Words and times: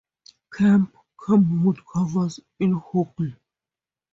Camp 0.51 0.89
Camwood 1.15 1.77
covers 1.85 2.39
in 2.59 2.71
Hockley. 2.71 3.35